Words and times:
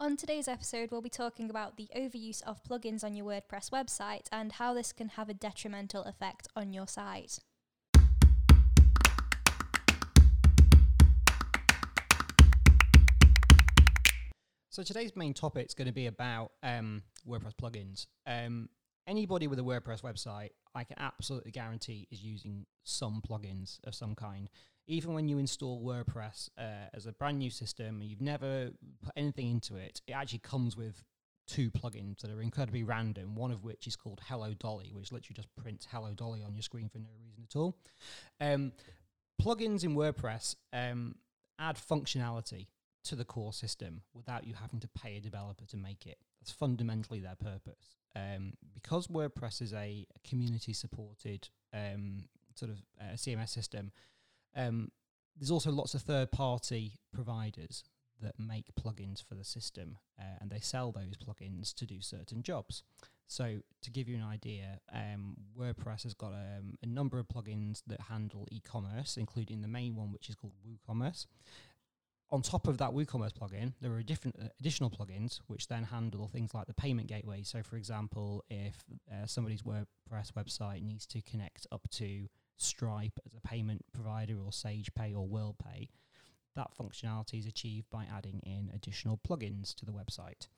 On 0.00 0.16
today's 0.16 0.48
episode, 0.48 0.90
we'll 0.90 1.00
be 1.00 1.08
talking 1.08 1.48
about 1.48 1.76
the 1.76 1.88
overuse 1.96 2.42
of 2.42 2.60
plugins 2.64 3.04
on 3.04 3.14
your 3.14 3.26
WordPress 3.26 3.70
website 3.70 4.26
and 4.32 4.50
how 4.50 4.74
this 4.74 4.92
can 4.92 5.10
have 5.10 5.28
a 5.28 5.34
detrimental 5.34 6.02
effect 6.02 6.48
on 6.56 6.72
your 6.72 6.88
site. 6.88 7.38
So 14.68 14.82
today's 14.82 15.14
main 15.14 15.32
topic 15.32 15.66
is 15.68 15.74
going 15.74 15.86
to 15.86 15.92
be 15.92 16.06
about 16.06 16.50
um, 16.64 17.04
WordPress 17.24 17.52
plugins. 17.62 18.08
Um, 18.26 18.70
anybody 19.06 19.46
with 19.46 19.60
a 19.60 19.62
WordPress 19.62 20.02
website, 20.02 20.50
I 20.74 20.84
can 20.84 20.98
absolutely 20.98 21.50
guarantee, 21.50 22.08
is 22.10 22.22
using 22.22 22.66
some 22.82 23.22
plugins 23.28 23.78
of 23.84 23.94
some 23.94 24.14
kind. 24.14 24.48
Even 24.86 25.14
when 25.14 25.28
you 25.28 25.38
install 25.38 25.82
WordPress 25.82 26.50
uh, 26.58 26.88
as 26.92 27.06
a 27.06 27.12
brand 27.12 27.38
new 27.38 27.50
system 27.50 28.00
and 28.00 28.04
you've 28.04 28.20
never 28.20 28.70
put 29.02 29.12
anything 29.16 29.50
into 29.50 29.76
it, 29.76 30.00
it 30.06 30.12
actually 30.12 30.40
comes 30.40 30.76
with 30.76 31.02
two 31.46 31.70
plugins 31.70 32.20
that 32.20 32.30
are 32.30 32.42
incredibly 32.42 32.82
random. 32.82 33.34
One 33.34 33.50
of 33.50 33.64
which 33.64 33.86
is 33.86 33.96
called 33.96 34.20
Hello 34.26 34.52
Dolly, 34.54 34.92
which 34.92 35.12
literally 35.12 35.36
just 35.36 35.48
prints 35.56 35.86
Hello 35.90 36.12
Dolly 36.14 36.42
on 36.42 36.54
your 36.54 36.62
screen 36.62 36.88
for 36.88 36.98
no 36.98 37.08
reason 37.22 37.44
at 37.48 37.56
all. 37.56 37.76
Um, 38.40 38.72
plugins 39.40 39.84
in 39.84 39.94
WordPress 39.94 40.56
um, 40.72 41.16
add 41.58 41.76
functionality 41.76 42.66
to 43.04 43.14
the 43.14 43.24
core 43.24 43.52
system 43.52 44.02
without 44.14 44.46
you 44.46 44.54
having 44.54 44.80
to 44.80 44.88
pay 44.88 45.16
a 45.16 45.20
developer 45.20 45.64
to 45.66 45.76
make 45.76 46.06
it. 46.06 46.18
That's 46.44 46.52
fundamentally 46.52 47.20
their 47.20 47.36
purpose. 47.36 47.96
Um, 48.14 48.52
because 48.74 49.06
WordPress 49.06 49.62
is 49.62 49.72
a 49.72 50.06
community 50.28 50.74
supported 50.74 51.48
um, 51.72 52.24
sort 52.54 52.70
of 52.70 52.82
uh, 53.00 53.14
CMS 53.14 53.48
system, 53.48 53.92
um, 54.54 54.90
there's 55.38 55.50
also 55.50 55.72
lots 55.72 55.94
of 55.94 56.02
third 56.02 56.30
party 56.30 56.98
providers 57.14 57.82
that 58.20 58.34
make 58.38 58.66
plugins 58.78 59.24
for 59.26 59.34
the 59.34 59.42
system 59.42 59.96
uh, 60.20 60.36
and 60.42 60.50
they 60.50 60.60
sell 60.60 60.92
those 60.92 61.16
plugins 61.16 61.72
to 61.76 61.86
do 61.86 62.02
certain 62.02 62.42
jobs. 62.42 62.82
So, 63.26 63.60
to 63.80 63.90
give 63.90 64.06
you 64.06 64.16
an 64.16 64.22
idea, 64.22 64.80
um, 64.92 65.36
WordPress 65.58 66.02
has 66.02 66.12
got 66.12 66.32
um, 66.32 66.74
a 66.82 66.86
number 66.86 67.18
of 67.18 67.26
plugins 67.26 67.82
that 67.86 68.02
handle 68.02 68.46
e 68.52 68.60
commerce, 68.60 69.16
including 69.16 69.62
the 69.62 69.68
main 69.68 69.96
one, 69.96 70.12
which 70.12 70.28
is 70.28 70.34
called 70.34 70.52
WooCommerce 70.62 71.24
on 72.34 72.42
top 72.42 72.66
of 72.66 72.78
that 72.78 72.90
WooCommerce 72.90 73.32
plugin, 73.32 73.74
there 73.80 73.92
are 73.92 74.02
different 74.02 74.34
uh, 74.42 74.48
additional 74.58 74.90
plugins 74.90 75.38
which 75.46 75.68
then 75.68 75.84
handle 75.84 76.26
things 76.26 76.52
like 76.52 76.66
the 76.66 76.74
payment 76.74 77.06
gateway. 77.06 77.44
So, 77.44 77.62
for 77.62 77.76
example, 77.76 78.42
if 78.50 78.74
uh, 79.08 79.24
somebody's 79.26 79.62
WordPress 79.62 80.32
website 80.36 80.82
needs 80.82 81.06
to 81.06 81.22
connect 81.22 81.68
up 81.70 81.88
to 81.92 82.26
Stripe 82.56 83.20
as 83.24 83.34
a 83.34 83.40
payment 83.40 83.84
provider, 83.92 84.34
or 84.34 84.50
SagePay, 84.50 85.14
or 85.16 85.28
WorldPay, 85.28 85.90
that 86.56 86.72
functionality 86.76 87.38
is 87.38 87.46
achieved 87.46 87.88
by 87.88 88.04
adding 88.12 88.40
in 88.42 88.68
additional 88.74 89.16
plugins 89.16 89.72
to 89.76 89.84
the 89.84 89.92
website. 89.92 90.48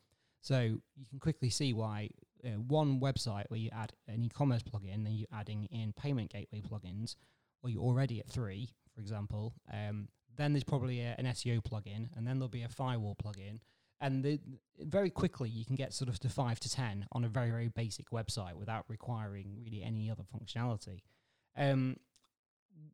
So 0.41 0.59
you 0.59 1.05
can 1.11 1.19
quickly 1.19 1.51
see 1.51 1.73
why 1.73 2.09
uh, 2.43 2.59
one 2.67 2.99
website 2.99 3.45
where 3.49 3.59
you 3.59 3.69
add 3.71 3.93
an 4.07 4.23
e-commerce 4.23 4.63
plugin, 4.63 5.03
then 5.03 5.13
you're 5.13 5.27
adding 5.31 5.65
in 5.65 5.93
payment 5.93 6.31
gateway 6.31 6.61
plugins, 6.61 7.15
or 7.61 7.69
you're 7.69 7.83
already 7.83 8.19
at 8.19 8.27
three, 8.27 8.69
for 8.95 9.01
example, 9.01 9.53
um, 9.71 10.07
then 10.37 10.53
there's 10.53 10.63
probably 10.63 11.01
a, 11.01 11.15
an 11.17 11.25
SEO 11.25 11.61
plugin, 11.61 12.09
and 12.15 12.27
then 12.27 12.39
there'll 12.39 12.47
be 12.47 12.63
a 12.63 12.69
firewall 12.69 13.15
plugin. 13.15 13.59
And 13.99 14.23
the, 14.23 14.39
very 14.79 15.09
quickly, 15.09 15.49
you 15.49 15.65
can 15.65 15.75
get 15.75 15.93
sort 15.93 16.09
of 16.09 16.19
to 16.19 16.29
five 16.29 16.59
to 16.61 16.69
10 16.69 17.07
on 17.11 17.23
a 17.23 17.27
very, 17.27 17.49
very 17.49 17.67
basic 17.67 18.11
website 18.11 18.53
without 18.53 18.85
requiring 18.87 19.55
really 19.57 19.83
any 19.83 20.09
other 20.09 20.23
functionality. 20.23 21.01
Um, 21.57 21.97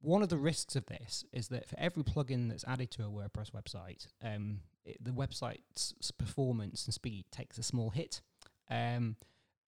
one 0.01 0.21
of 0.21 0.29
the 0.29 0.37
risks 0.37 0.77
of 0.77 0.85
this 0.85 1.25
is 1.33 1.49
that 1.49 1.67
for 1.67 1.77
every 1.77 2.03
plugin 2.03 2.49
that's 2.49 2.63
added 2.65 2.89
to 2.91 3.03
a 3.03 3.09
WordPress 3.09 3.51
website, 3.51 4.07
um, 4.23 4.61
it, 4.85 5.03
the 5.03 5.11
website's 5.11 5.93
performance 6.17 6.85
and 6.85 6.93
speed 6.93 7.25
takes 7.31 7.57
a 7.57 7.63
small 7.63 7.89
hit. 7.89 8.21
Um, 8.69 9.17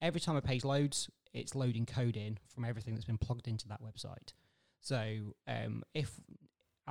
every 0.02 0.22
time 0.22 0.38
a 0.38 0.42
page 0.42 0.64
loads, 0.64 1.10
it's 1.34 1.54
loading 1.54 1.86
code 1.86 2.16
in 2.16 2.38
from 2.48 2.64
everything 2.64 2.96
that's 2.96 3.06
been 3.06 3.18
plugged 3.18 3.48
into 3.48 3.68
that 3.68 3.82
website. 3.84 4.34
So 4.80 5.34
um, 5.48 5.84
if 5.94 6.12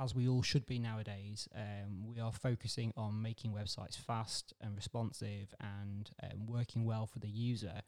as 0.05 0.13
we 0.13 0.27
all 0.27 0.43
should 0.43 0.67
be 0.67 0.77
nowadays, 0.77 1.49
um, 1.55 2.05
we 2.05 2.19
are 2.19 2.31
focusing 2.31 2.93
on 2.95 3.21
making 3.21 3.51
websites 3.51 3.97
fast 3.97 4.53
and 4.61 4.75
responsive 4.75 5.53
and 5.59 6.11
um, 6.23 6.45
working 6.45 6.85
well 6.85 7.07
for 7.07 7.17
the 7.19 7.27
user. 7.27 7.81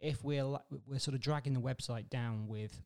If 0.00 0.24
we're 0.24 0.58
we're 0.86 0.98
sort 0.98 1.14
of 1.14 1.20
dragging 1.20 1.52
the 1.52 1.60
website 1.60 2.08
down 2.08 2.48
with 2.48 2.82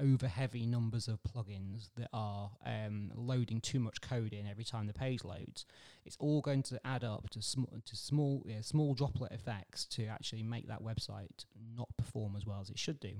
over 0.00 0.28
heavy 0.28 0.64
numbers 0.64 1.08
of 1.08 1.18
plugins 1.22 1.90
that 1.96 2.08
are 2.14 2.52
um, 2.64 3.12
loading 3.14 3.60
too 3.60 3.78
much 3.78 4.00
code 4.00 4.32
in 4.32 4.46
every 4.46 4.64
time 4.64 4.86
the 4.86 4.94
page 4.94 5.22
loads, 5.22 5.66
it's 6.06 6.16
all 6.18 6.40
going 6.40 6.62
to 6.62 6.80
add 6.86 7.04
up 7.04 7.28
to, 7.30 7.42
sm- 7.42 7.64
to 7.84 7.96
small 7.96 8.42
yeah, 8.46 8.62
small 8.62 8.94
droplet 8.94 9.32
effects 9.32 9.84
to 9.84 10.06
actually 10.06 10.42
make 10.42 10.68
that 10.68 10.82
website 10.82 11.44
not 11.76 11.88
perform 11.98 12.34
as 12.34 12.46
well 12.46 12.60
as 12.62 12.70
it 12.70 12.78
should 12.78 12.98
do. 12.98 13.12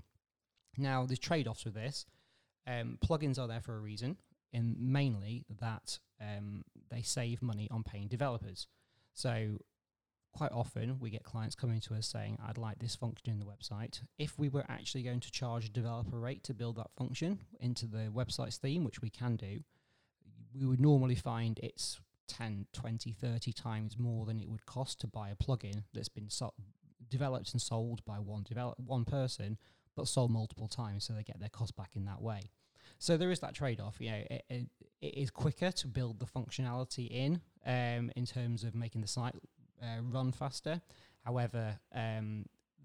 Now, 0.79 1.05
there's 1.05 1.19
trade-offs 1.19 1.67
with 1.67 1.75
this. 1.75 2.07
Um, 2.67 2.99
plugins 3.05 3.39
are 3.39 3.49
there 3.49 3.61
for 3.61 3.77
a 3.77 3.81
reason 3.81 4.17
in 4.53 4.77
mainly 4.79 5.45
that 5.61 5.99
um, 6.21 6.63
they 6.91 7.03
save 7.03 7.43
money 7.43 7.69
on 7.71 7.83
paying 7.83 8.09
developers. 8.09 8.67
So 9.15 9.59
quite 10.33 10.53
often 10.53 10.99
we 11.01 11.11
get 11.11 11.25
clients 11.25 11.55
coming 11.55 11.81
to 11.81 11.95
us 11.95 12.07
saying, 12.07 12.39
I'd 12.47 12.59
like 12.59 12.79
this 12.79 12.97
function 12.97 13.31
in 13.31 13.39
the 13.39 13.47
website. 13.47 14.01
If 14.19 14.39
we 14.39 14.49
were 14.49 14.65
actually 14.69 15.03
going 15.03 15.21
to 15.21 15.31
charge 15.31 15.67
a 15.67 15.71
developer 15.71 16.19
rate 16.19 16.45
to 16.45 16.55
build 16.55 16.77
that 16.77 16.91
function 16.97 17.41
into 17.59 17.87
the 17.87 18.11
website's 18.15 18.59
theme, 18.59 18.85
which 18.85 19.03
we 19.03 19.11
can 19.11 19.37
do, 19.37 19.61
we 20.55 20.67
would 20.67 20.81
normally 20.81 21.15
find 21.15 21.59
it's 21.63 22.01
10, 22.29 22.67
20, 22.73 23.13
30 23.13 23.53
times 23.53 23.99
more 23.99 24.25
than 24.25 24.41
it 24.41 24.49
would 24.49 24.67
cost 24.67 25.01
to 25.01 25.07
buy 25.07 25.31
a 25.31 25.37
plugin 25.37 25.85
that's 25.93 26.09
been 26.09 26.31
so- 26.31 26.55
developed 27.09 27.53
and 27.53 27.61
sold 27.61 28.05
by 28.05 28.19
one 28.19 28.45
develop 28.45 28.79
one 28.79 29.05
person, 29.05 29.59
but 29.97 30.07
sold 30.07 30.31
multiple 30.31 30.69
times, 30.69 31.05
so 31.05 31.13
they 31.13 31.25
get 31.25 31.41
their 31.41 31.49
cost 31.49 31.77
back 31.77 31.97
in 31.97 32.05
that 32.05 32.23
way. 32.23 32.51
So 33.01 33.17
there 33.17 33.31
is 33.31 33.41
that 33.41 33.55
trade 33.55 33.81
off. 33.81 33.97
You 33.99 34.11
know, 34.11 34.23
it, 34.31 34.45
it, 34.51 34.67
it 35.01 35.15
is 35.15 35.31
quicker 35.31 35.73
to 35.73 35.89
build 35.89 36.21
the 36.21 36.27
functionality 36.27 37.09
in 37.11 37.41
um, 37.67 38.13
in 38.15 38.27
terms 38.27 38.63
of 38.63 38.75
making 38.75 39.01
the 39.01 39.09
site 39.09 39.35
uh, 39.83 40.03
run 40.03 40.33
faster. 40.33 40.83
However, 41.25 41.79
um, 41.95 42.45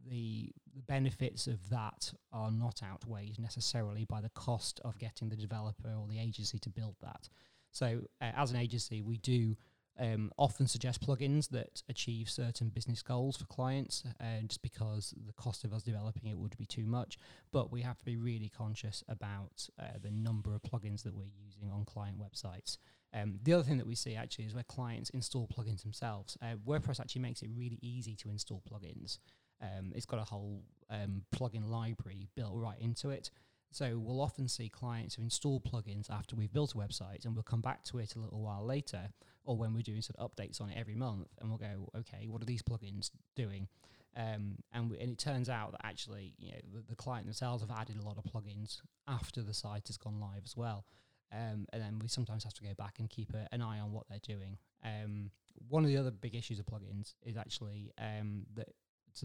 the, 0.10 0.52
the 0.74 0.82
benefits 0.84 1.48
of 1.48 1.70
that 1.70 2.14
are 2.32 2.50
not 2.50 2.82
outweighed 2.82 3.40
necessarily 3.40 4.06
by 4.06 4.22
the 4.22 4.30
cost 4.30 4.80
of 4.86 4.98
getting 5.00 5.28
the 5.28 5.36
developer 5.36 5.90
or 5.90 6.08
the 6.08 6.20
agency 6.20 6.60
to 6.60 6.70
build 6.70 6.96
that. 7.02 7.28
So, 7.72 8.00
uh, 8.22 8.32
as 8.38 8.52
an 8.52 8.58
agency, 8.58 9.02
we 9.02 9.18
do 9.18 9.58
um, 10.00 10.32
often 10.38 10.68
suggest 10.68 11.06
plugins 11.06 11.50
that 11.50 11.82
achieve 11.88 12.30
certain 12.30 12.70
business 12.70 13.02
goals 13.02 13.38
for 13.38 13.46
clients, 13.46 14.04
uh, 14.20 14.42
just 14.48 14.62
because 14.62 15.14
the 15.26 15.34
cost 15.34 15.64
of 15.64 15.74
us 15.74 15.84
developing 15.84 16.30
it 16.30 16.38
would 16.38 16.58
be 16.58 16.66
too 16.66 16.86
much. 16.86 17.18
But 17.52 17.72
we 17.72 17.82
have 17.82 17.98
to 17.98 18.06
be 18.06 18.18
really 18.18 18.50
conscious 18.50 19.04
about 19.08 19.68
uh, 19.80 19.98
the 20.02 20.12
number 20.12 20.54
of 20.54 20.62
plugins 20.64 21.04
that 21.04 21.16
we're 21.16 21.32
using 21.46 21.72
on 21.72 21.86
client 21.86 22.18
websites. 22.20 22.78
Um, 23.14 23.40
the 23.44 23.54
other 23.54 23.64
thing 23.64 23.78
that 23.78 23.88
we 23.88 23.96
see 23.96 24.16
actually 24.16 24.46
is 24.46 24.54
where 24.54 24.64
clients 24.64 25.10
install 25.12 25.48
plugins 25.48 25.84
themselves. 25.84 26.38
Uh, 26.42 26.56
WordPress 26.68 27.00
actually 27.00 27.22
makes 27.22 27.42
it 27.42 27.50
really 27.56 27.80
easy 27.82 28.16
to 28.16 28.30
install 28.30 28.62
plugins. 28.70 29.20
Um, 29.62 29.94
it's 29.96 30.06
got 30.06 30.20
a 30.20 30.26
whole 30.26 30.64
um, 30.90 31.24
plugin 31.34 31.70
library 31.70 32.28
built 32.36 32.54
right 32.54 32.80
into 32.80 33.10
it. 33.10 33.30
So 33.72 33.98
we'll 33.98 34.22
often 34.22 34.48
see 34.48 34.70
clients 34.70 35.16
who 35.16 35.22
install 35.22 35.60
plugins 35.60 36.10
after 36.10 36.36
we've 36.36 36.54
built 36.54 36.74
a 36.76 36.78
website, 36.78 37.26
and 37.26 37.36
we'll 37.36 37.44
come 37.44 37.62
back 37.62 37.84
to 37.86 38.00
it 38.00 38.16
a 38.16 38.20
little 38.20 38.42
while 38.42 38.66
later 38.66 39.10
or 39.44 39.58
when 39.58 39.74
we're 39.74 39.82
doing 39.82 40.02
sort 40.02 40.18
of 40.18 40.32
updates 40.32 40.62
on 40.62 40.70
it 40.70 40.78
every 40.78 40.96
month, 40.96 41.28
and 41.40 41.50
we'll 41.50 41.60
go, 41.60 41.90
okay, 41.96 42.28
what 42.28 42.42
are 42.42 42.46
these 42.46 42.64
plugins 42.64 43.12
doing? 43.36 43.68
Um, 44.18 44.58
and, 44.74 44.92
and 44.94 45.12
it 45.12 45.18
turns 45.18 45.50
out 45.50 45.72
that 45.74 45.82
actually, 45.84 46.34
you 46.38 46.52
know, 46.52 46.60
the, 46.74 46.84
the, 46.88 46.96
client 46.96 47.26
themselves 47.26 47.62
have 47.62 47.78
added 47.78 47.98
a 47.98 48.06
lot 48.06 48.18
of 48.18 48.24
plugins 48.24 48.78
after 49.10 49.42
the 49.42 49.54
site 49.54 49.88
has 49.88 49.98
gone 49.98 50.22
live 50.22 50.44
as 50.46 50.56
well. 50.56 50.86
Um, 51.34 51.66
and 51.74 51.82
then 51.82 52.00
we 52.00 52.08
sometimes 52.08 52.46
have 52.46 52.54
to 52.54 52.64
go 52.64 52.74
back 52.78 53.00
and 53.00 53.10
keep 53.10 53.34
a, 53.34 53.48
an 53.54 53.62
eye 53.62 53.80
on 53.80 53.92
what 53.92 54.06
they're 54.08 54.20
doing. 54.20 54.58
Um, 54.86 55.32
one 55.68 55.84
of 55.84 55.90
the 55.90 55.98
other 55.98 56.12
big 56.12 56.34
issues 56.34 56.60
of 56.60 56.66
plugins 56.66 57.16
is 57.26 57.36
actually 57.36 57.92
um, 58.00 58.44
that 58.56 58.70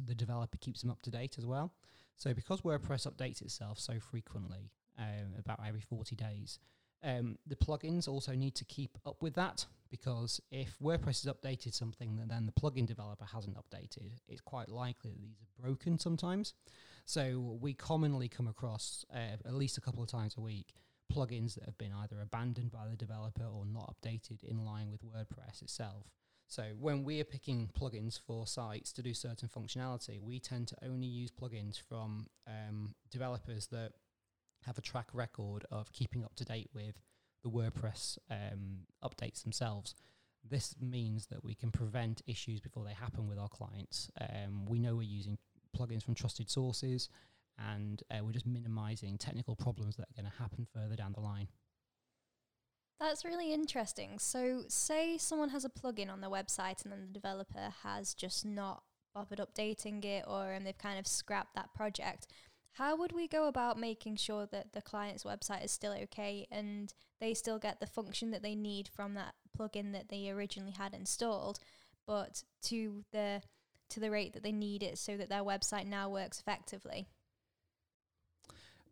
the 0.07 0.15
developer 0.15 0.59
keeps 0.59 0.83
them 0.83 0.91
up 0.91 1.03
to 1.03 1.11
date 1.11 1.37
as 1.39 1.47
well. 1.47 1.73
So 2.21 2.35
because 2.35 2.61
WordPress 2.61 3.11
updates 3.11 3.41
itself 3.41 3.79
so 3.79 3.95
frequently, 3.99 4.71
um, 4.99 5.33
about 5.39 5.59
every 5.67 5.81
40 5.81 6.15
days, 6.17 6.59
um, 7.03 7.39
the 7.47 7.57
plugins 7.57 8.07
also 8.07 8.35
need 8.35 8.55
to 8.57 8.65
keep 8.67 8.99
up 9.07 9.23
with 9.23 9.33
that 9.37 9.65
because 9.91 10.39
if 10.51 10.79
WordPress 10.83 11.25
has 11.25 11.35
updated 11.35 11.73
something 11.73 12.17
that 12.17 12.29
then 12.29 12.45
the 12.45 12.53
plugin 12.53 12.85
developer 12.85 13.25
hasn't 13.25 13.57
updated, 13.57 14.13
it's 14.29 14.43
quite 14.43 14.69
likely 14.69 15.13
that 15.13 15.23
these 15.23 15.41
are 15.41 15.63
broken 15.63 15.99
sometimes. 15.99 16.53
So 17.07 17.57
we 17.59 17.73
commonly 17.73 18.29
come 18.29 18.49
across 18.49 19.07
uh, 19.15 19.39
at 19.47 19.55
least 19.55 19.79
a 19.79 19.81
couple 19.81 20.03
of 20.03 20.11
times 20.11 20.35
a 20.37 20.43
week 20.43 20.75
plugins 21.11 21.55
that 21.55 21.65
have 21.65 21.79
been 21.79 21.95
either 22.03 22.21
abandoned 22.21 22.71
by 22.71 22.87
the 22.87 22.97
developer 22.97 23.45
or 23.45 23.65
not 23.65 23.97
updated 23.97 24.45
in 24.45 24.63
line 24.67 24.91
with 24.91 25.01
WordPress 25.03 25.63
itself. 25.63 26.05
So 26.51 26.65
when 26.81 27.05
we 27.05 27.21
are 27.21 27.25
picking 27.25 27.71
plugins 27.79 28.19
for 28.19 28.45
sites 28.45 28.93
to 28.95 29.03
do 29.03 29.15
certain 29.15 29.49
functionality, 29.49 30.21
we 30.21 30.41
tend 30.41 30.67
to 30.69 30.77
only 30.83 31.07
use 31.07 31.31
plugins 31.31 31.81
from 31.81 32.27
um, 32.49 32.97
developers 33.09 33.69
that 33.69 33.93
have 34.67 34.77
a 34.77 34.81
track 34.81 35.07
record 35.13 35.65
of 35.71 35.93
keeping 35.93 36.25
up 36.25 36.35
to 36.35 36.45
date 36.45 36.69
with 36.75 36.97
the 37.45 37.51
WordPress 37.51 38.19
um, 38.33 38.79
updates 39.05 39.45
themselves. 39.45 39.95
This 40.43 40.75
means 40.81 41.29
that 41.29 41.45
we 41.45 41.55
can 41.55 41.71
prevent 41.71 42.21
issues 42.27 42.61
before 42.61 42.85
they 42.85 42.95
happen 42.95 43.29
with 43.29 43.39
our 43.39 43.49
clients. 43.49 44.11
Um, 44.21 44.67
we 44.67 44.81
know 44.81 44.97
we're 44.97 45.03
using 45.03 45.39
plugins 45.79 46.03
from 46.03 46.17
trusted 46.17 46.51
sources, 46.51 47.11
and 47.61 48.03
uh, 48.11 48.25
we're 48.25 48.33
just 48.33 48.47
minimizing 48.47 49.19
technical 49.19 49.55
problems 49.55 49.95
that 49.97 50.09
are 50.09 50.21
going 50.21 50.29
to 50.29 50.43
happen 50.43 50.67
further 50.75 50.97
down 50.97 51.13
the 51.13 51.21
line. 51.21 51.47
That's 53.01 53.25
really 53.25 53.55
interesting. 53.55 54.19
So, 54.19 54.65
say 54.69 55.17
someone 55.17 55.49
has 55.49 55.65
a 55.65 55.71
plugin 55.71 56.11
on 56.11 56.21
their 56.21 56.31
website 56.31 56.83
and 56.85 56.93
then 56.93 57.01
the 57.01 57.13
developer 57.19 57.73
has 57.83 58.13
just 58.13 58.45
not 58.45 58.83
bothered 59.15 59.41
updating 59.41 60.05
it 60.05 60.25
or 60.29 60.53
and 60.53 60.67
they've 60.67 60.77
kind 60.77 60.99
of 60.99 61.07
scrapped 61.07 61.55
that 61.55 61.73
project. 61.75 62.27
How 62.75 62.95
would 62.97 63.13
we 63.13 63.27
go 63.27 63.49
about 63.49 63.79
making 63.79 64.17
sure 64.17 64.47
that 64.53 64.73
the 64.75 64.83
client's 64.83 65.25
website 65.25 65.65
is 65.65 65.73
still 65.73 65.93
okay 66.05 66.47
and 66.51 66.93
they 67.21 67.35
still 67.35 67.59
get 67.59 67.81
the 67.81 67.87
function 67.87 68.31
that 68.31 68.43
they 68.43 68.55
need 68.55 68.89
from 68.95 69.15
that 69.15 69.35
plugin 69.59 69.93
that 69.93 70.09
they 70.11 70.31
originally 70.31 70.73
had 70.73 70.95
installed, 70.95 71.59
but 72.07 72.45
to 72.65 73.05
the 73.13 73.43
to 73.89 73.99
the 73.99 74.11
rate 74.11 74.35
that 74.35 74.45
they 74.45 74.53
need 74.53 74.83
it 74.85 74.99
so 74.99 75.17
that 75.17 75.29
their 75.29 75.43
website 75.43 75.87
now 75.87 76.09
works 76.09 76.39
effectively? 76.39 77.09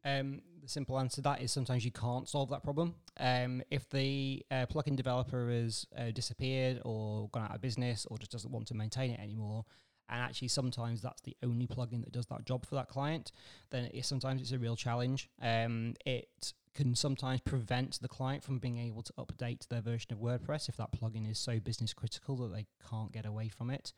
Um, 0.09 0.43
the 0.63 0.69
simple 0.69 0.99
answer 0.99 1.17
to 1.17 1.23
that 1.23 1.41
is 1.43 1.53
sometimes 1.53 1.85
you 1.85 1.91
can't 1.91 2.29
solve 2.29 2.51
that 2.51 2.63
problem. 2.63 2.95
Um, 3.19 3.63
if 3.71 3.89
the 3.91 4.45
uh, 4.51 4.67
plugin 4.67 4.97
developer 4.97 5.51
has 5.51 5.87
uh, 5.97 6.11
disappeared 6.11 6.81
or 6.85 7.29
gone 7.31 7.45
out 7.45 7.55
of 7.55 7.61
business 7.61 8.07
or 8.11 8.19
just 8.19 8.33
doesn't 8.33 8.51
want 8.51 8.67
to 8.69 8.75
maintain 8.75 9.11
it 9.11 9.21
anymore, 9.21 9.65
and 10.09 10.21
actually 10.21 10.49
sometimes 10.49 11.03
that's 11.03 11.21
the 11.23 11.37
only 11.43 11.67
plugin 11.67 12.03
that 12.05 12.13
does 12.13 12.27
that 12.27 12.45
job 12.45 12.65
for 12.67 12.75
that 12.77 12.89
client, 12.89 13.33
then 13.71 13.91
it, 13.93 14.05
sometimes 14.05 14.41
it's 14.41 14.53
a 14.53 14.59
real 14.59 14.77
challenge. 14.77 15.29
Um, 15.41 15.95
it 16.07 16.53
can 16.75 16.95
sometimes 16.95 17.41
prevent 17.41 18.01
the 18.01 18.09
client 18.09 18.43
from 18.45 18.59
being 18.59 18.79
able 18.79 19.03
to 19.03 19.13
update 19.15 19.69
their 19.69 19.81
version 19.81 20.13
of 20.13 20.19
WordPress 20.19 20.69
if 20.69 20.77
that 20.77 20.93
plugin 20.93 21.31
is 21.31 21.39
so 21.39 21.59
business 21.61 21.93
critical 21.93 22.37
that 22.37 22.55
they 22.55 22.67
can't 22.89 23.13
get 23.13 23.27
away 23.27 23.49
from 23.49 23.71
it. 23.71 23.93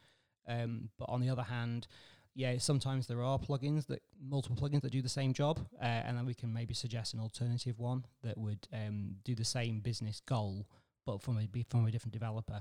Um, 0.48 0.88
but 0.98 1.08
on 1.08 1.20
the 1.20 1.28
other 1.28 1.42
hand, 1.42 1.86
yeah, 2.34 2.56
sometimes 2.58 3.06
there 3.06 3.22
are 3.22 3.38
plugins 3.38 3.86
that 3.86 4.02
multiple 4.22 4.56
plugins 4.56 4.82
that 4.82 4.92
do 4.92 5.02
the 5.02 5.08
same 5.08 5.32
job, 5.32 5.60
uh, 5.80 5.84
and 5.84 6.16
then 6.16 6.26
we 6.26 6.34
can 6.34 6.52
maybe 6.52 6.74
suggest 6.74 7.14
an 7.14 7.20
alternative 7.20 7.78
one 7.78 8.04
that 8.22 8.38
would 8.38 8.68
um, 8.72 9.16
do 9.24 9.34
the 9.34 9.44
same 9.44 9.80
business 9.80 10.20
goal, 10.20 10.66
but 11.06 11.22
from 11.22 11.38
a 11.38 11.48
from 11.68 11.86
a 11.86 11.90
different 11.90 12.12
developer. 12.12 12.60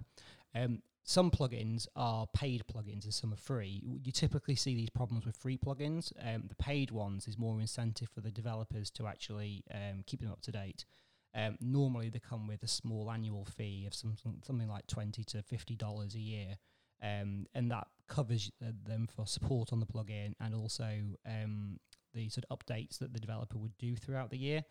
Um, 0.56 0.82
some 1.04 1.32
plugins 1.32 1.88
are 1.96 2.28
paid 2.36 2.64
plugins 2.68 3.04
and 3.04 3.14
some 3.14 3.34
are 3.34 3.38
free. 3.38 3.82
You 4.04 4.12
typically 4.12 4.56
see 4.56 4.76
these 4.76 4.90
problems 4.90 5.26
with 5.26 5.38
free 5.38 5.58
plugins. 5.58 6.12
Um, 6.24 6.44
the 6.48 6.56
paid 6.56 6.92
ones 6.92 7.28
is 7.28 7.38
more 7.38 7.60
incentive 7.60 8.10
for 8.10 8.22
the 8.22 8.32
developers 8.32 8.92
to 8.92 9.08
actually 9.08 9.64
um, 9.74 10.04
keep 10.06 10.22
them 10.22 10.32
up 10.32 10.42
to 10.42 10.52
date. 10.52 10.86
Um, 11.34 11.58
normally, 11.62 12.10
they 12.10 12.20
come 12.20 12.48
with 12.48 12.64
a 12.64 12.68
small 12.68 13.12
annual 13.12 13.46
fee 13.46 13.86
of 13.86 13.94
some, 13.94 14.16
something 14.44 14.68
like 14.68 14.88
twenty 14.88 15.24
to 15.26 15.42
fifty 15.44 15.76
dollars 15.76 16.16
a 16.16 16.20
year, 16.20 16.58
um, 17.02 17.46
and 17.54 17.72
that 17.72 17.88
covers 18.08 18.52
uh, 18.62 18.72
them 18.86 19.08
for 19.08 19.26
support 19.26 19.72
on 19.72 19.80
the 19.80 19.86
plugin 19.86 20.34
and 20.40 20.56
also 20.56 20.90
um, 21.26 21.80
the 22.14 22.30
sort 22.30 22.46
of 22.50 22.58
updates 22.60 22.98
that 23.00 23.14
the 23.14 23.20
developer 23.20 23.58
would 23.58 23.78
do 23.78 23.96
throughout 23.96 24.30
the 24.30 24.38
year. 24.38 24.64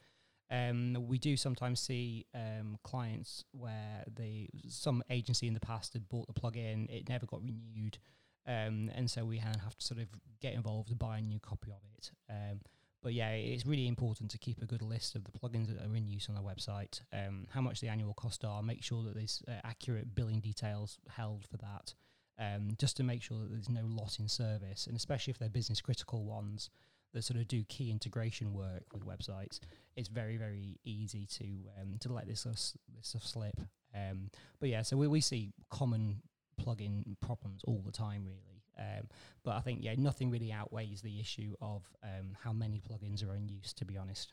Um, 0.51 0.97
we 1.07 1.19
do 1.19 1.37
sometimes 1.37 1.79
see 1.79 2.27
um, 2.35 2.79
clients 2.83 3.45
where 3.53 4.05
they 4.15 4.49
some 4.69 5.03
agency 5.11 5.47
in 5.47 5.55
the 5.55 5.61
past 5.61 5.93
had 5.93 6.09
bought 6.09 6.27
the 6.27 6.41
plugin, 6.41 6.89
it 6.89 7.09
never 7.09 7.27
got 7.27 7.43
renewed, 7.43 7.99
um, 8.47 8.91
and 8.95 9.11
so 9.11 9.27
we 9.27 9.37
have 9.39 9.77
to 9.77 9.87
sort 9.87 10.01
of 10.01 10.09
get 10.41 10.55
involved 10.55 10.89
and 10.89 10.99
buy 10.99 11.19
a 11.19 11.21
new 11.21 11.39
copy 11.39 11.71
of 11.71 11.83
it. 11.99 12.11
Um, 12.31 12.61
but 13.03 13.13
yeah, 13.13 13.31
it's 13.31 13.67
really 13.67 13.87
important 13.87 14.31
to 14.31 14.39
keep 14.39 14.63
a 14.63 14.67
good 14.67 14.83
list 14.83 15.15
of 15.15 15.25
the 15.25 15.31
plugins 15.31 15.69
that 15.69 15.87
are 15.87 15.95
in 15.95 16.09
use 16.09 16.29
on 16.29 16.35
the 16.35 16.41
website, 16.41 17.03
um, 17.13 17.47
how 17.53 17.61
much 17.61 17.81
the 17.81 17.89
annual 17.89 18.15
costs 18.15 18.45
are, 18.45 18.63
make 18.63 18.83
sure 18.83 19.03
that 19.05 19.15
there's 19.15 19.43
uh, 19.47 19.53
accurate 19.65 20.15
billing 20.15 20.41
details 20.41 20.99
held 21.09 21.47
for 21.49 21.59
that, 21.59 21.95
um, 22.39 22.71
just 22.79 22.97
to 22.99 23.03
make 23.03 23.23
sure 23.23 23.39
that 23.39 23.51
there's 23.51 23.69
no 23.69 23.83
loss 23.85 24.19
in 24.19 24.29
service, 24.29 24.87
and 24.87 24.97
especially 24.97 25.31
if 25.33 25.39
they're 25.39 25.49
business 25.49 25.81
critical 25.81 26.25
ones 26.25 26.71
that 27.15 27.23
sort 27.23 27.41
of 27.41 27.49
do 27.49 27.65
key 27.65 27.91
integration 27.91 28.53
work 28.53 28.85
with 28.93 29.05
websites, 29.05 29.61
it's 29.97 30.09
very 30.09 30.37
very 30.37 30.79
easy 30.85 31.27
to 31.27 31.45
um, 31.81 31.97
to 32.01 32.13
let 32.13 32.27
this 32.27 32.45
this 32.45 32.75
stuff 33.03 33.25
slip. 33.25 33.61
Um, 33.95 34.31
but 34.61 34.69
yeah, 34.69 34.83
so 34.83 34.97
we, 34.97 35.09
we 35.09 35.21
see 35.21 35.53
common 35.71 36.23
plugin 36.61 37.05
problems 37.21 37.63
all 37.65 37.83
the 37.85 37.93
time, 37.93 38.25
really. 38.25 38.63
Um, 38.79 39.09
but 39.43 39.57
I 39.57 39.61
think 39.61 39.81
yeah, 39.83 39.95
nothing 39.99 40.31
really 40.31 40.53
outweighs 40.53 41.03
the 41.03 41.19
issue 41.19 41.55
of 41.61 41.83
um, 42.05 42.37
how 42.45 42.53
many 42.53 42.81
plugins 42.81 43.29
are 43.29 43.35
in 43.35 43.49
use. 43.49 43.73
To 43.75 43.85
be 43.85 43.97
honest. 43.97 44.33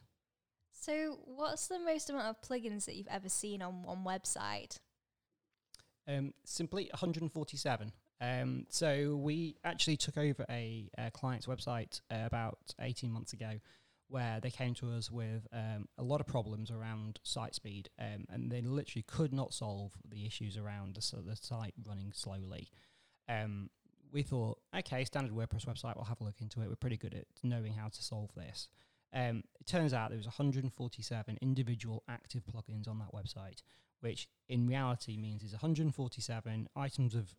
So, 0.71 1.17
what's 1.25 1.67
the 1.67 1.79
most 1.79 2.09
amount 2.09 2.27
of 2.27 2.41
plugins 2.41 2.85
that 2.85 2.95
you've 2.95 3.07
ever 3.07 3.29
seen 3.29 3.61
on 3.63 3.81
one 3.83 4.03
website? 4.03 4.77
Um, 6.07 6.33
simply 6.43 6.89
147. 6.91 7.91
Um, 8.21 8.65
so 8.69 9.15
we 9.15 9.57
actually 9.63 9.97
took 9.97 10.17
over 10.17 10.45
a, 10.49 10.89
a 10.97 11.11
client's 11.11 11.47
website 11.47 12.01
uh, 12.11 12.23
about 12.25 12.59
18 12.79 13.11
months 13.11 13.33
ago 13.33 13.59
where 14.07 14.39
they 14.39 14.51
came 14.51 14.73
to 14.75 14.91
us 14.91 15.09
with 15.09 15.47
um, 15.51 15.87
a 15.97 16.03
lot 16.03 16.21
of 16.21 16.27
problems 16.27 16.69
around 16.69 17.19
site 17.23 17.55
speed 17.55 17.89
um, 17.99 18.25
and 18.29 18.51
they 18.51 18.61
literally 18.61 19.03
could 19.07 19.33
not 19.33 19.53
solve 19.53 19.93
the 20.07 20.25
issues 20.25 20.57
around 20.57 20.95
the, 20.95 21.21
the 21.23 21.35
site 21.35 21.73
running 21.87 22.11
slowly. 22.13 22.69
Um, 23.27 23.69
we 24.11 24.21
thought, 24.21 24.59
okay, 24.77 25.03
standard 25.03 25.33
WordPress 25.33 25.65
website, 25.65 25.95
we'll 25.95 26.05
have 26.05 26.21
a 26.21 26.23
look 26.23 26.39
into 26.39 26.61
it. 26.61 26.69
We're 26.69 26.75
pretty 26.75 26.97
good 26.97 27.13
at 27.13 27.25
knowing 27.43 27.73
how 27.73 27.87
to 27.87 28.03
solve 28.03 28.29
this. 28.35 28.69
Um, 29.15 29.43
it 29.59 29.65
turns 29.65 29.93
out 29.93 30.09
there 30.09 30.17
was 30.17 30.27
147 30.27 31.37
individual 31.41 32.03
active 32.09 32.43
plugins 32.43 32.87
on 32.87 32.99
that 32.99 33.13
website, 33.13 33.61
which 34.01 34.27
in 34.49 34.67
reality 34.67 35.17
means 35.17 35.41
there's 35.41 35.53
147 35.53 36.67
items 36.75 37.15
of 37.15 37.33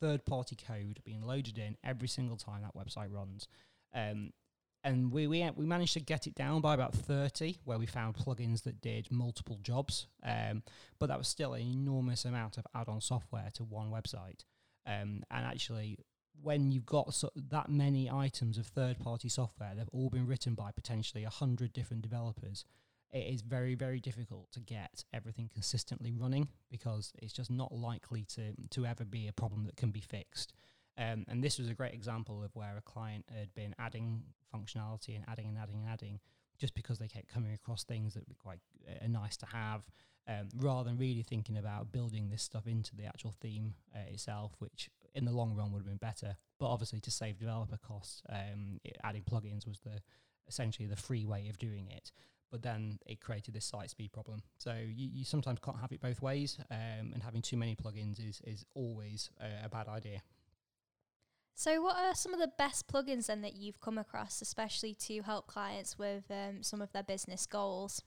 third 0.00 0.24
party 0.26 0.56
code 0.56 1.00
being 1.04 1.22
loaded 1.22 1.56
in 1.56 1.76
every 1.84 2.08
single 2.08 2.36
time 2.36 2.62
that 2.62 2.74
website 2.74 3.12
runs. 3.12 3.46
Um, 3.94 4.32
and 4.82 5.12
we, 5.12 5.26
we 5.26 5.48
we 5.56 5.66
managed 5.66 5.92
to 5.92 6.00
get 6.00 6.26
it 6.26 6.34
down 6.34 6.60
by 6.60 6.74
about 6.74 6.94
30 6.94 7.58
where 7.64 7.78
we 7.78 7.86
found 7.86 8.14
plugins 8.14 8.62
that 8.62 8.80
did 8.80 9.10
multiple 9.10 9.58
jobs 9.62 10.06
um, 10.24 10.62
but 10.98 11.08
that 11.08 11.18
was 11.18 11.28
still 11.28 11.52
an 11.52 11.60
enormous 11.60 12.24
amount 12.24 12.56
of 12.56 12.66
add-on 12.74 13.00
software 13.00 13.50
to 13.52 13.62
one 13.62 13.90
website 13.90 14.44
um, 14.86 15.22
and 15.30 15.44
actually 15.44 15.98
when 16.42 16.70
you've 16.72 16.86
got 16.86 17.12
so 17.14 17.30
that 17.34 17.68
many 17.68 18.10
items 18.10 18.58
of 18.58 18.66
third-party 18.66 19.28
software 19.28 19.72
they've 19.76 19.88
all 19.92 20.10
been 20.10 20.26
written 20.26 20.54
by 20.54 20.70
potentially 20.70 21.22
100 21.22 21.72
different 21.72 22.02
developers 22.02 22.64
it 23.12 23.32
is 23.32 23.42
very 23.42 23.74
very 23.74 24.00
difficult 24.00 24.50
to 24.52 24.60
get 24.60 25.04
everything 25.12 25.50
consistently 25.52 26.12
running 26.12 26.48
because 26.70 27.12
it's 27.20 27.32
just 27.32 27.50
not 27.50 27.72
likely 27.72 28.24
to 28.24 28.52
to 28.70 28.86
ever 28.86 29.04
be 29.04 29.26
a 29.28 29.32
problem 29.32 29.64
that 29.64 29.76
can 29.76 29.90
be 29.90 30.00
fixed. 30.00 30.52
Um, 30.98 31.24
and 31.28 31.42
this 31.42 31.58
was 31.58 31.68
a 31.68 31.74
great 31.74 31.94
example 31.94 32.42
of 32.42 32.54
where 32.54 32.76
a 32.76 32.82
client 32.82 33.24
had 33.36 33.54
been 33.54 33.74
adding 33.78 34.22
functionality 34.54 35.16
and 35.16 35.24
adding 35.28 35.46
and 35.46 35.56
adding 35.56 35.76
and 35.82 35.88
adding 35.88 36.20
just 36.58 36.74
because 36.74 36.98
they 36.98 37.08
kept 37.08 37.32
coming 37.32 37.52
across 37.54 37.84
things 37.84 38.14
that 38.14 38.28
were 38.28 38.34
quite 38.34 38.58
uh, 38.86 39.06
nice 39.06 39.36
to 39.38 39.46
have 39.46 39.82
um, 40.28 40.48
rather 40.58 40.90
than 40.90 40.98
really 40.98 41.22
thinking 41.22 41.56
about 41.56 41.90
building 41.90 42.28
this 42.28 42.42
stuff 42.42 42.66
into 42.66 42.94
the 42.96 43.06
actual 43.06 43.32
theme 43.40 43.74
uh, 43.94 44.00
itself 44.10 44.52
which 44.58 44.90
in 45.14 45.24
the 45.24 45.32
long 45.32 45.54
run 45.54 45.72
would 45.72 45.78
have 45.78 45.86
been 45.86 45.96
better 45.96 46.36
but 46.58 46.66
obviously 46.66 47.00
to 47.00 47.10
save 47.10 47.38
developer 47.38 47.78
costs 47.78 48.22
um, 48.28 48.78
it, 48.84 48.96
adding 49.04 49.22
plugins 49.22 49.66
was 49.66 49.78
the 49.80 50.00
essentially 50.48 50.86
the 50.86 50.96
free 50.96 51.24
way 51.24 51.48
of 51.48 51.58
doing 51.58 51.88
it 51.88 52.12
but 52.50 52.62
then 52.62 52.98
it 53.06 53.20
created 53.20 53.54
this 53.54 53.64
site 53.64 53.90
speed 53.90 54.12
problem. 54.12 54.42
So 54.58 54.72
you, 54.72 55.08
you 55.12 55.24
sometimes 55.24 55.60
can't 55.62 55.78
have 55.78 55.92
it 55.92 56.00
both 56.00 56.20
ways, 56.20 56.58
um, 56.70 57.12
and 57.12 57.22
having 57.22 57.42
too 57.42 57.56
many 57.56 57.76
plugins 57.76 58.18
is 58.18 58.40
is 58.44 58.64
always 58.74 59.30
a, 59.40 59.66
a 59.66 59.68
bad 59.68 59.88
idea. 59.88 60.22
So, 61.54 61.82
what 61.82 61.96
are 61.96 62.14
some 62.14 62.32
of 62.32 62.40
the 62.40 62.50
best 62.58 62.88
plugins 62.88 63.26
then 63.26 63.42
that 63.42 63.54
you've 63.54 63.80
come 63.80 63.98
across, 63.98 64.40
especially 64.40 64.94
to 64.94 65.22
help 65.22 65.46
clients 65.46 65.98
with 65.98 66.24
um, 66.30 66.62
some 66.62 66.80
of 66.80 66.90
their 66.92 67.02
business 67.02 67.46
goals? 67.46 68.02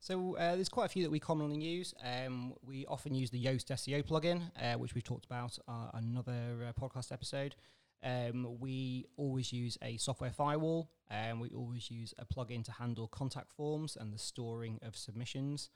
So 0.00 0.36
uh, 0.36 0.54
there's 0.54 0.68
quite 0.68 0.86
a 0.86 0.88
few 0.88 1.02
that 1.02 1.10
we 1.10 1.18
commonly 1.18 1.58
use. 1.58 1.94
Um, 2.04 2.54
we 2.64 2.86
often 2.86 3.14
use 3.14 3.30
the 3.30 3.42
Yoast 3.42 3.66
SEO 3.66 4.04
plugin, 4.04 4.50
uh, 4.62 4.78
which 4.78 4.94
we've 4.94 5.04
talked 5.04 5.24
about 5.24 5.58
uh, 5.66 5.90
another 5.94 6.66
uh, 6.68 6.72
podcast 6.80 7.12
episode. 7.12 7.56
Um, 8.02 8.58
we 8.60 9.06
always 9.16 9.52
use 9.52 9.78
a 9.82 9.96
software 9.96 10.30
firewall, 10.30 10.90
and 11.10 11.40
we 11.40 11.50
always 11.50 11.90
use 11.90 12.14
a 12.18 12.24
plugin 12.24 12.64
to 12.64 12.72
handle 12.72 13.08
contact 13.08 13.52
forms 13.52 13.96
and 13.96 14.12
the 14.12 14.18
storing 14.18 14.78
of 14.82 14.96
submissions. 14.96 15.70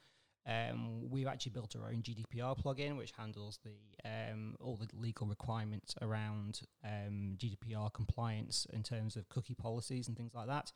Um, 0.47 1.11
we've 1.11 1.27
actually 1.27 1.53
built 1.53 1.77
our 1.77 1.89
own 1.89 2.03
GDPR 2.03 2.59
plugin, 2.59 2.97
which 2.97 3.13
handles 3.17 3.59
the 3.63 4.09
um, 4.09 4.57
all 4.61 4.77
the 4.77 4.89
legal 4.97 5.27
requirements 5.27 5.95
around 6.01 6.63
um, 6.85 7.37
GDPR 7.37 7.93
compliance 7.93 8.67
in 8.73 8.83
terms 8.83 9.17
of 9.17 9.29
cookie 9.29 9.55
policies 9.55 10.09
and 10.09 10.17
things 10.17 10.35
like 10.35 10.47
that. 10.47 10.73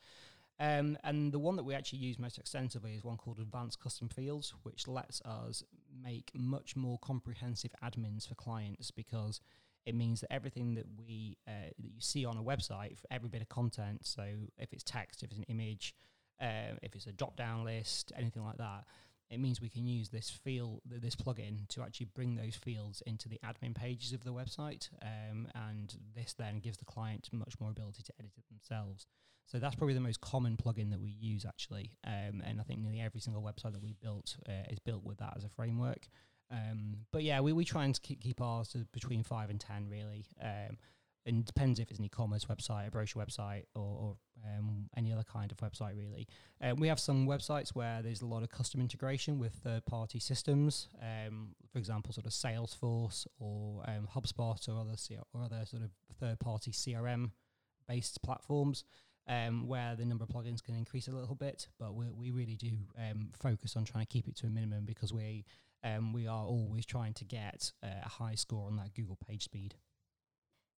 Um, 0.59 0.97
and 1.03 1.33
the 1.33 1.39
one 1.39 1.57
that 1.57 1.63
we 1.63 1.73
actually 1.73 1.99
use 1.99 2.17
most 2.17 2.37
extensively 2.37 2.93
is 2.93 3.03
one 3.03 3.17
called 3.17 3.39
Advanced 3.39 3.81
Custom 3.81 4.07
Fields, 4.07 4.53
which 4.63 4.87
lets 4.87 5.21
us 5.21 5.63
make 6.03 6.31
much 6.33 6.75
more 6.75 6.97
comprehensive 6.99 7.71
admins 7.83 8.27
for 8.27 8.35
clients 8.35 8.91
because 8.91 9.41
it 9.85 9.95
means 9.95 10.21
that 10.21 10.31
everything 10.31 10.75
that 10.75 10.85
we 10.97 11.37
uh, 11.47 11.69
that 11.77 11.85
you 11.85 11.99
see 11.99 12.25
on 12.25 12.37
a 12.37 12.43
website 12.43 12.97
for 12.97 13.07
every 13.11 13.29
bit 13.29 13.41
of 13.41 13.49
content 13.49 14.05
so 14.05 14.23
if 14.57 14.73
it's 14.73 14.83
text 14.83 15.23
if 15.23 15.29
it's 15.29 15.37
an 15.37 15.45
image 15.47 15.93
uh, 16.41 16.73
if 16.81 16.95
it's 16.95 17.07
a 17.07 17.11
drop 17.11 17.35
down 17.35 17.63
list 17.63 18.11
anything 18.17 18.43
like 18.43 18.57
that 18.57 18.83
it 19.29 19.39
means 19.39 19.59
we 19.59 19.69
can 19.69 19.85
use 19.85 20.09
this 20.09 20.29
field, 20.29 20.81
this 20.85 21.15
plugin, 21.15 21.67
to 21.69 21.81
actually 21.81 22.07
bring 22.13 22.35
those 22.35 22.55
fields 22.55 23.01
into 23.05 23.27
the 23.27 23.39
admin 23.43 23.73
pages 23.73 24.13
of 24.13 24.23
the 24.23 24.33
website, 24.33 24.89
um, 25.01 25.47
and 25.55 25.95
this 26.15 26.33
then 26.33 26.59
gives 26.59 26.77
the 26.77 26.85
client 26.85 27.29
much 27.31 27.53
more 27.59 27.71
ability 27.71 28.03
to 28.03 28.13
edit 28.19 28.31
it 28.37 28.43
themselves. 28.49 29.07
So 29.47 29.59
that's 29.59 29.75
probably 29.75 29.93
the 29.93 29.99
most 29.99 30.21
common 30.21 30.57
plugin 30.57 30.91
that 30.91 30.99
we 30.99 31.09
use 31.09 31.45
actually, 31.45 31.91
um, 32.05 32.41
and 32.45 32.59
I 32.59 32.63
think 32.63 32.79
nearly 32.79 33.01
every 33.01 33.19
single 33.19 33.43
website 33.43 33.73
that 33.73 33.81
we 33.81 33.93
built 34.01 34.37
uh, 34.47 34.69
is 34.69 34.79
built 34.79 35.03
with 35.03 35.17
that 35.19 35.33
as 35.35 35.43
a 35.43 35.49
framework. 35.49 36.07
Um, 36.51 36.97
but 37.11 37.23
yeah, 37.23 37.39
we, 37.41 37.53
we 37.53 37.65
try 37.65 37.85
and 37.85 37.99
keep, 38.01 38.21
keep 38.21 38.41
ours 38.41 38.75
between 38.91 39.23
five 39.23 39.49
and 39.49 39.59
ten 39.59 39.89
really. 39.89 40.25
Um, 40.41 40.77
and 41.25 41.39
it 41.39 41.45
depends 41.45 41.79
if 41.79 41.89
it's 41.89 41.99
an 41.99 42.05
e-commerce 42.05 42.45
website, 42.45 42.87
a 42.87 42.91
brochure 42.91 43.23
website, 43.23 43.63
or, 43.75 43.81
or 43.81 44.17
um, 44.45 44.89
any 44.95 45.11
other 45.11 45.23
kind 45.23 45.51
of 45.51 45.57
website 45.57 45.97
really. 45.97 46.27
Uh, 46.61 46.75
we 46.77 46.87
have 46.87 46.99
some 46.99 47.27
websites 47.27 47.69
where 47.69 48.01
there's 48.01 48.21
a 48.21 48.25
lot 48.25 48.43
of 48.43 48.49
custom 48.49 48.79
integration 48.79 49.39
with 49.39 49.53
third-party 49.53 50.19
systems, 50.19 50.87
um, 51.01 51.55
for 51.71 51.79
example, 51.79 52.13
sort 52.13 52.25
of 52.25 52.31
Salesforce 52.31 53.25
or 53.39 53.83
um, 53.87 54.07
HubSpot 54.13 54.67
or 54.69 54.79
other 54.79 54.97
C- 54.97 55.17
or 55.33 55.41
other 55.41 55.65
sort 55.65 55.83
of 55.83 55.89
third-party 56.19 56.71
CRM-based 56.71 58.21
platforms. 58.21 58.83
Um, 59.27 59.67
where 59.67 59.95
the 59.95 60.05
number 60.05 60.23
of 60.23 60.29
plugins 60.29 60.61
can 60.63 60.75
increase 60.75 61.07
a 61.07 61.11
little 61.11 61.33
bit, 61.33 61.67
but 61.79 61.95
we, 61.95 62.05
we 62.11 62.29
really 62.29 62.55
do 62.55 62.69
um, 62.95 63.29
focus 63.33 63.75
on 63.75 63.83
trying 63.83 64.05
to 64.05 64.07
keep 64.07 64.27
it 64.27 64.35
to 64.35 64.45
a 64.45 64.51
minimum 64.51 64.85
because 64.85 65.11
we 65.11 65.45
um, 65.83 66.13
we 66.13 66.27
are 66.27 66.45
always 66.45 66.85
trying 66.85 67.15
to 67.15 67.25
get 67.25 67.71
uh, 67.83 67.87
a 68.05 68.07
high 68.09 68.35
score 68.35 68.67
on 68.67 68.75
that 68.75 68.93
Google 68.93 69.17
page 69.27 69.43
speed. 69.43 69.73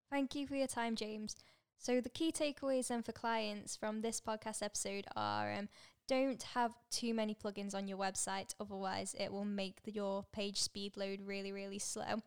Thank 0.10 0.36
you 0.36 0.48
for 0.48 0.56
your 0.56 0.68
time, 0.68 0.96
James. 0.96 1.36
So, 1.78 2.02
the 2.02 2.10
key 2.10 2.32
takeaways 2.32 2.88
then 2.88 3.04
for 3.04 3.12
clients 3.12 3.76
from 3.76 4.02
this 4.02 4.20
podcast 4.22 4.64
episode 4.64 5.06
are 5.16 5.54
um, 5.54 5.70
don't 6.08 6.42
have 6.42 6.74
too 6.90 7.14
many 7.14 7.36
plugins 7.36 7.76
on 7.76 7.88
your 7.88 7.98
website, 7.98 8.56
otherwise, 8.60 9.16
it 9.20 9.32
will 9.32 9.46
make 9.46 9.84
the, 9.84 9.92
your 9.92 10.26
page 10.32 10.62
speed 10.62 10.96
load 10.96 11.22
really, 11.22 11.52
really 11.52 11.80
slow. 11.80 12.22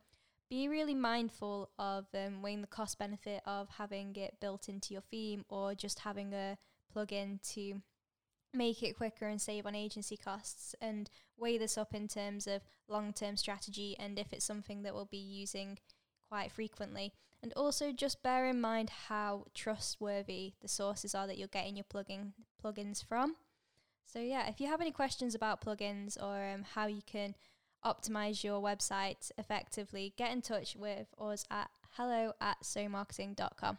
Be 0.50 0.68
really 0.68 0.94
mindful 0.94 1.70
of 1.78 2.06
um, 2.14 2.42
weighing 2.42 2.60
the 2.60 2.66
cost 2.66 2.98
benefit 2.98 3.40
of 3.46 3.68
having 3.70 4.14
it 4.16 4.38
built 4.40 4.68
into 4.68 4.92
your 4.92 5.02
theme 5.10 5.44
or 5.48 5.74
just 5.74 6.00
having 6.00 6.34
a 6.34 6.58
plugin 6.94 7.40
to 7.54 7.80
make 8.52 8.82
it 8.82 8.96
quicker 8.96 9.26
and 9.26 9.40
save 9.40 9.64
on 9.64 9.76
agency 9.76 10.16
costs 10.16 10.74
and 10.80 11.08
weigh 11.38 11.56
this 11.56 11.78
up 11.78 11.94
in 11.94 12.08
terms 12.08 12.48
of 12.48 12.62
long 12.88 13.12
term 13.12 13.36
strategy 13.36 13.96
and 13.98 14.18
if 14.18 14.32
it's 14.32 14.44
something 14.44 14.82
that 14.82 14.92
we'll 14.92 15.04
be 15.04 15.16
using 15.16 15.78
quite 16.30 16.52
frequently. 16.52 17.12
And 17.42 17.52
also 17.54 17.92
just 17.92 18.22
bear 18.22 18.46
in 18.46 18.60
mind 18.60 18.90
how 19.08 19.46
trustworthy 19.54 20.54
the 20.60 20.68
sources 20.68 21.14
are 21.14 21.26
that 21.26 21.38
you're 21.38 21.48
getting 21.48 21.76
your 21.76 21.84
plugin 21.84 22.32
plugins 22.62 23.04
from. 23.04 23.34
So 24.06 24.20
yeah, 24.20 24.48
if 24.48 24.60
you 24.60 24.66
have 24.66 24.80
any 24.80 24.92
questions 24.92 25.34
about 25.34 25.64
plugins 25.64 26.20
or 26.22 26.52
um, 26.52 26.64
how 26.74 26.86
you 26.86 27.02
can 27.04 27.34
optimize 27.84 28.44
your 28.44 28.60
website 28.60 29.30
effectively, 29.38 30.12
get 30.16 30.32
in 30.32 30.42
touch 30.42 30.76
with 30.76 31.06
us 31.18 31.44
at 31.50 31.70
hello 31.96 32.32
at 32.40 32.62
somarketing.com. 32.62 33.78